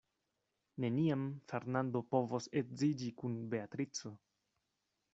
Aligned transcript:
Neniam 0.85 1.27
Fernando 1.51 2.03
povos 2.15 2.49
edziĝi 2.63 3.13
kun 3.23 3.39
Beatrico. 3.55 4.17